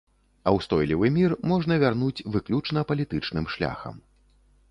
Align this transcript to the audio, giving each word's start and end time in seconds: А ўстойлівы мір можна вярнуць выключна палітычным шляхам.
А 0.45 0.49
ўстойлівы 0.55 1.09
мір 1.17 1.35
можна 1.51 1.77
вярнуць 1.83 2.25
выключна 2.35 2.85
палітычным 2.93 3.45
шляхам. 3.57 3.95